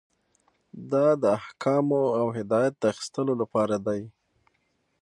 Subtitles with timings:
[0.91, 4.01] دا د احکامو او هدایت د اخیستلو لپاره دی.